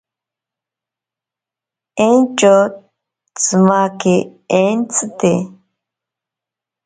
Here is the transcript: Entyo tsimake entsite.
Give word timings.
Entyo 2.07 2.55
tsimake 3.37 4.15
entsite. 4.61 5.33